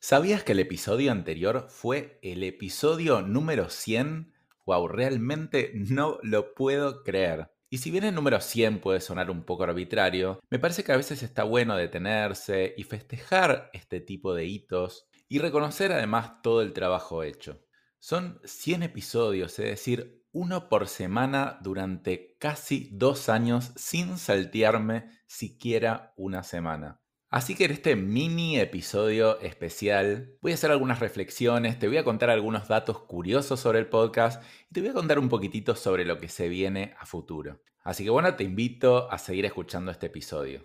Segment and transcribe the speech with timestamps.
[0.00, 4.32] ¿Sabías que el episodio anterior fue el episodio número 100?
[4.64, 7.50] Wow, realmente no lo puedo creer.
[7.68, 10.96] Y si bien el número 100 puede sonar un poco arbitrario, me parece que a
[10.96, 16.72] veces está bueno detenerse y festejar este tipo de hitos y reconocer además todo el
[16.74, 17.66] trabajo hecho.
[17.98, 26.14] Son 100 episodios, es decir, uno por semana durante casi dos años sin saltearme siquiera
[26.16, 27.00] una semana.
[27.30, 32.04] Así que en este mini episodio especial voy a hacer algunas reflexiones, te voy a
[32.04, 36.06] contar algunos datos curiosos sobre el podcast y te voy a contar un poquitito sobre
[36.06, 37.60] lo que se viene a futuro.
[37.84, 40.64] Así que bueno, te invito a seguir escuchando este episodio.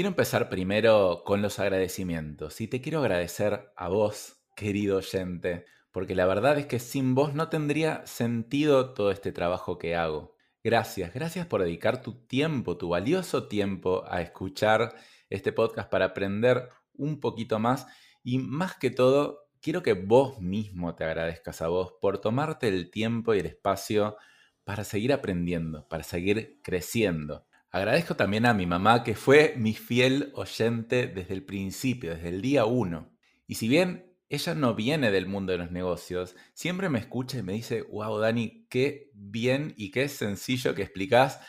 [0.00, 6.14] Quiero empezar primero con los agradecimientos y te quiero agradecer a vos, querido oyente, porque
[6.14, 10.38] la verdad es que sin vos no tendría sentido todo este trabajo que hago.
[10.64, 14.94] Gracias, gracias por dedicar tu tiempo, tu valioso tiempo a escuchar
[15.28, 17.86] este podcast para aprender un poquito más
[18.22, 22.90] y más que todo, quiero que vos mismo te agradezcas a vos por tomarte el
[22.90, 24.16] tiempo y el espacio
[24.64, 27.44] para seguir aprendiendo, para seguir creciendo.
[27.72, 32.42] Agradezco también a mi mamá que fue mi fiel oyente desde el principio, desde el
[32.42, 33.12] día uno.
[33.46, 37.42] Y si bien ella no viene del mundo de los negocios, siempre me escucha y
[37.42, 41.40] me dice, wow Dani, qué bien y qué sencillo que explicás.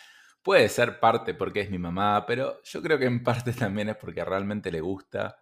[0.43, 3.95] Puede ser parte porque es mi mamá, pero yo creo que en parte también es
[3.95, 5.37] porque realmente le gusta.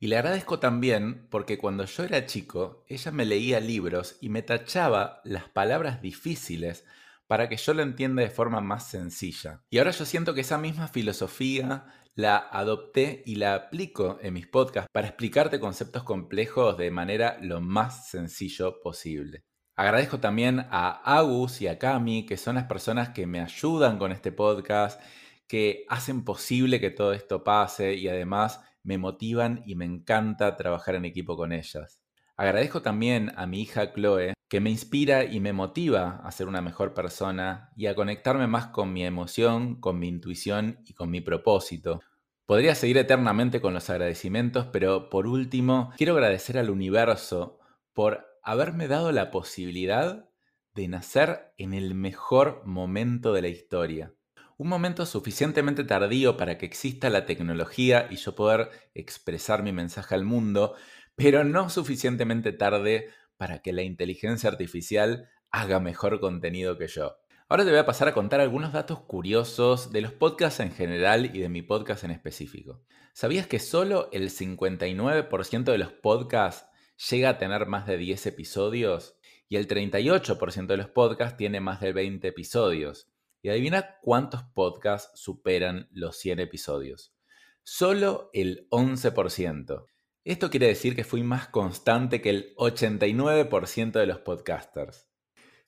[0.00, 4.40] Y le agradezco también porque cuando yo era chico, ella me leía libros y me
[4.40, 6.84] tachaba las palabras difíciles
[7.26, 9.62] para que yo lo entienda de forma más sencilla.
[9.70, 14.46] Y ahora yo siento que esa misma filosofía la adopté y la aplico en mis
[14.46, 19.42] podcasts para explicarte conceptos complejos de manera lo más sencillo posible.
[19.76, 24.12] Agradezco también a Agus y a Cami, que son las personas que me ayudan con
[24.12, 25.00] este podcast,
[25.48, 30.94] que hacen posible que todo esto pase y además me motivan y me encanta trabajar
[30.94, 32.00] en equipo con ellas.
[32.36, 36.60] Agradezco también a mi hija Chloe, que me inspira y me motiva a ser una
[36.62, 41.20] mejor persona y a conectarme más con mi emoción, con mi intuición y con mi
[41.20, 42.02] propósito.
[42.46, 47.58] Podría seguir eternamente con los agradecimientos, pero por último, quiero agradecer al universo
[47.94, 50.30] por haberme dado la posibilidad
[50.72, 54.14] de nacer en el mejor momento de la historia.
[54.56, 60.14] Un momento suficientemente tardío para que exista la tecnología y yo poder expresar mi mensaje
[60.14, 60.76] al mundo,
[61.16, 67.16] pero no suficientemente tarde para que la inteligencia artificial haga mejor contenido que yo.
[67.48, 71.36] Ahora te voy a pasar a contar algunos datos curiosos de los podcasts en general
[71.36, 72.82] y de mi podcast en específico.
[73.12, 76.66] ¿Sabías que solo el 59% de los podcasts
[77.10, 79.18] llega a tener más de 10 episodios?
[79.48, 83.12] Y el 38% de los podcasts tiene más de 20 episodios.
[83.42, 87.14] Y adivina cuántos podcasts superan los 100 episodios.
[87.62, 89.84] Solo el 11%.
[90.24, 95.10] Esto quiere decir que fui más constante que el 89% de los podcasters.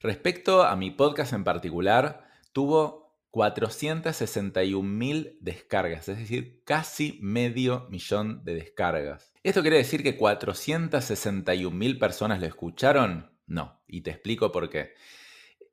[0.01, 8.55] Respecto a mi podcast en particular, tuvo 461.000 descargas, es decir, casi medio millón de
[8.55, 9.35] descargas.
[9.43, 13.31] ¿Esto quiere decir que 461.000 personas lo escucharon?
[13.47, 14.95] No, y te explico por qué.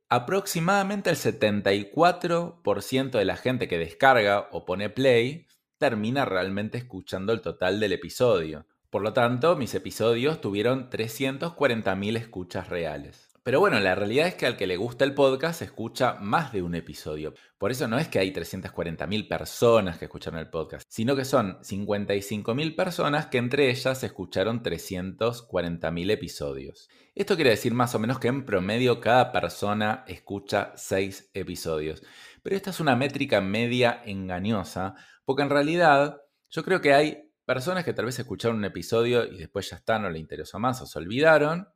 [0.09, 7.39] Aproximadamente el 74% de la gente que descarga o pone play termina realmente escuchando el
[7.39, 8.67] total del episodio.
[8.94, 13.28] Por lo tanto, mis episodios tuvieron 340.000 escuchas reales.
[13.42, 16.62] Pero bueno, la realidad es que al que le gusta el podcast escucha más de
[16.62, 17.34] un episodio.
[17.58, 21.58] Por eso no es que hay 340.000 personas que escucharon el podcast, sino que son
[21.62, 26.88] 55.000 personas que entre ellas escucharon 340.000 episodios.
[27.16, 32.04] Esto quiere decir más o menos que en promedio cada persona escucha 6 episodios.
[32.44, 34.94] Pero esta es una métrica media engañosa,
[35.25, 39.38] porque en realidad yo creo que hay personas que tal vez escucharon un episodio y
[39.38, 41.68] después ya está, no le interesó más o se olvidaron.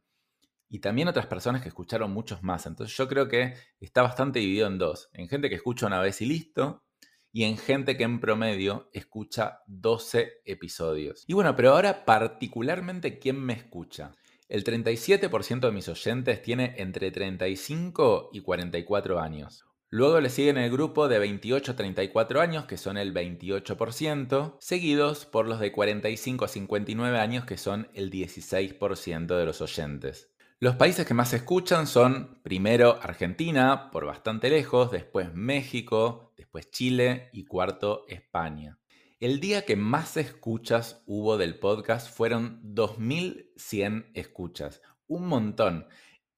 [0.69, 2.65] Y también otras personas que escucharon muchos más.
[2.65, 5.09] Entonces yo creo que está bastante dividido en dos.
[5.13, 6.83] En gente que escucha una vez y listo.
[7.31, 11.23] Y en gente que en promedio escucha 12 episodios.
[11.27, 14.13] Y bueno, pero ahora particularmente quién me escucha.
[14.49, 19.66] El 37% de mis oyentes tiene entre 35 y 44 años.
[19.89, 25.25] Luego le siguen el grupo de 28 a 34 años, que son el 28%, seguidos
[25.25, 30.29] por los de 45 a 59 años, que son el 16% de los oyentes.
[30.59, 37.29] Los países que más escuchan son primero Argentina, por bastante lejos, después México, después Chile
[37.31, 38.79] y cuarto España.
[39.21, 45.87] El día que más escuchas hubo del podcast fueron 2100 escuchas, un montón.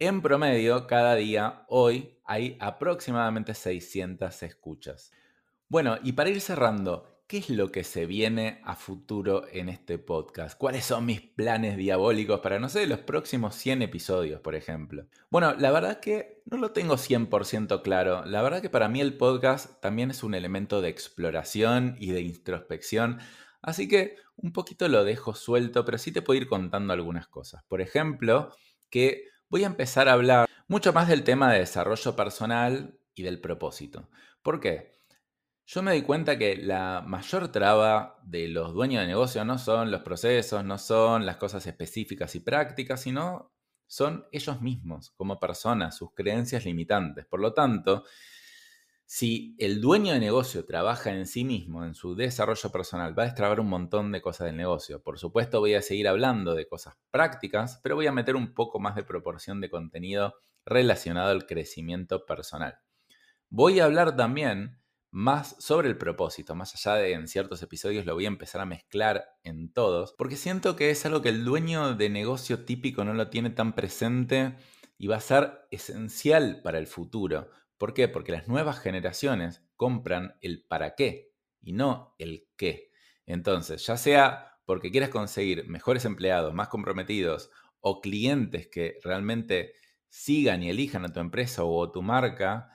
[0.02, 5.12] En promedio, cada día, hoy, hay aproximadamente 600 escuchas.
[5.68, 9.98] Bueno, y para ir cerrando, ¿qué es lo que se viene a futuro en este
[9.98, 10.58] podcast?
[10.58, 15.06] ¿Cuáles son mis planes diabólicos para, no sé, los próximos 100 episodios, por ejemplo?
[15.30, 18.24] Bueno, la verdad que no lo tengo 100% claro.
[18.24, 22.22] La verdad que para mí el podcast también es un elemento de exploración y de
[22.22, 23.20] introspección.
[23.62, 27.66] Así que un poquito lo dejo suelto, pero sí te puedo ir contando algunas cosas.
[27.68, 28.54] Por ejemplo,
[28.90, 33.42] que voy a empezar a hablar mucho más del tema de desarrollo personal y del
[33.42, 34.10] propósito.
[34.44, 35.00] ¿Por qué?
[35.66, 39.92] Yo me di cuenta que la mayor traba de los dueños de negocio no son
[39.92, 43.52] los procesos, no son las cosas específicas y prácticas, sino
[43.86, 47.26] son ellos mismos como personas, sus creencias limitantes.
[47.26, 48.04] Por lo tanto,
[49.12, 53.26] si el dueño de negocio trabaja en sí mismo, en su desarrollo personal, va a
[53.26, 55.02] destrabar un montón de cosas del negocio.
[55.02, 58.80] Por supuesto, voy a seguir hablando de cosas prácticas, pero voy a meter un poco
[58.80, 62.78] más de proporción de contenido relacionado al crecimiento personal.
[63.50, 64.80] Voy a hablar también
[65.10, 68.68] más sobre el propósito, más allá de en ciertos episodios lo voy a empezar a
[68.68, 73.16] mezclar en todos, porque siento que es algo que el dueño de negocio típico no
[73.16, 74.56] lo tiene tan presente
[75.00, 77.50] y va a ser esencial para el futuro.
[77.80, 78.10] ¿Por qué?
[78.10, 81.32] Porque las nuevas generaciones compran el para qué
[81.62, 82.92] y no el qué.
[83.26, 87.50] Entonces, ya sea porque quieras conseguir mejores empleados, más comprometidos
[87.80, 89.74] o clientes que realmente
[90.10, 92.70] sigan y elijan a tu empresa o tu marca,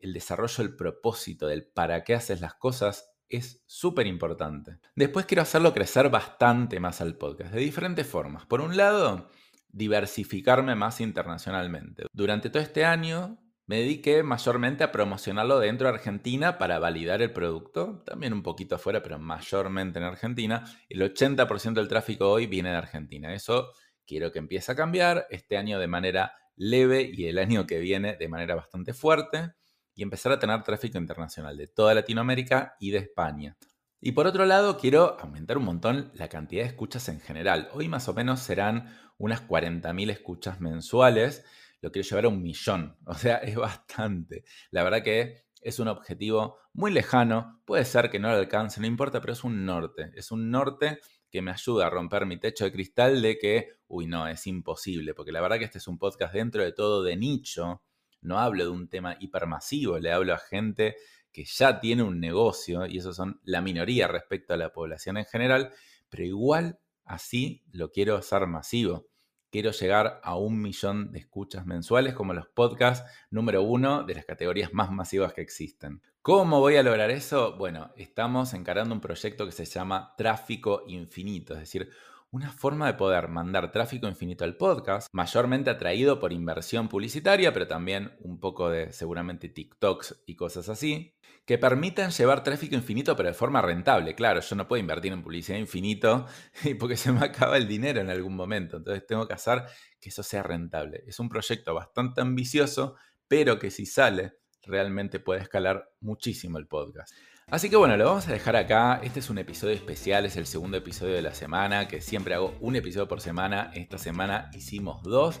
[0.00, 4.80] el desarrollo del propósito, del para qué haces las cosas, es súper importante.
[4.96, 8.46] Después quiero hacerlo crecer bastante más al podcast, de diferentes formas.
[8.46, 9.30] Por un lado,
[9.68, 12.06] diversificarme más internacionalmente.
[12.12, 17.32] Durante todo este año me dediqué mayormente a promocionarlo dentro de Argentina para validar el
[17.32, 20.64] producto, también un poquito afuera, pero mayormente en Argentina.
[20.88, 23.32] El 80% del tráfico hoy viene de Argentina.
[23.32, 23.72] Eso
[24.06, 28.16] quiero que empiece a cambiar este año de manera leve y el año que viene
[28.16, 29.52] de manera bastante fuerte
[29.94, 33.56] y empezar a tener tráfico internacional de toda Latinoamérica y de España.
[34.00, 37.70] Y por otro lado, quiero aumentar un montón la cantidad de escuchas en general.
[37.72, 41.44] Hoy más o menos serán unas 40.000 escuchas mensuales
[41.84, 42.96] lo quiero llevar a un millón.
[43.06, 44.44] O sea, es bastante.
[44.70, 47.60] La verdad que es un objetivo muy lejano.
[47.66, 50.10] Puede ser que no lo alcance, no importa, pero es un norte.
[50.14, 50.98] Es un norte
[51.30, 55.12] que me ayuda a romper mi techo de cristal de que, uy, no, es imposible.
[55.12, 57.82] Porque la verdad que este es un podcast dentro de todo de nicho.
[58.22, 60.96] No hablo de un tema hipermasivo, le hablo a gente
[61.30, 65.26] que ya tiene un negocio y esos son la minoría respecto a la población en
[65.26, 65.74] general,
[66.08, 69.08] pero igual así lo quiero hacer masivo
[69.54, 74.24] quiero llegar a un millón de escuchas mensuales como los podcasts número uno de las
[74.24, 76.02] categorías más masivas que existen.
[76.22, 77.56] ¿Cómo voy a lograr eso?
[77.56, 81.88] Bueno, estamos encarando un proyecto que se llama Tráfico Infinito, es decir,
[82.32, 87.68] una forma de poder mandar tráfico infinito al podcast, mayormente atraído por inversión publicitaria, pero
[87.68, 91.14] también un poco de seguramente TikToks y cosas así,
[91.46, 94.14] que permitan llevar tráfico infinito pero de forma rentable.
[94.14, 96.26] Claro, yo no puedo invertir en publicidad infinito
[96.78, 99.64] porque se me acaba el dinero en algún momento, entonces tengo que hacer
[100.00, 101.04] que eso sea rentable.
[101.06, 102.96] Es un proyecto bastante ambicioso,
[103.28, 107.14] pero que si sale realmente puede escalar muchísimo el podcast.
[107.48, 109.00] Así que bueno, lo vamos a dejar acá.
[109.02, 112.56] Este es un episodio especial, es el segundo episodio de la semana, que siempre hago
[112.60, 113.70] un episodio por semana.
[113.74, 115.40] Esta semana hicimos dos.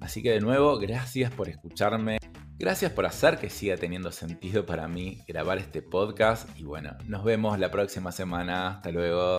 [0.00, 2.18] Así que de nuevo, gracias por escucharme.
[2.58, 6.48] Gracias por hacer que siga teniendo sentido para mí grabar este podcast.
[6.58, 8.70] Y bueno, nos vemos la próxima semana.
[8.70, 9.37] Hasta luego.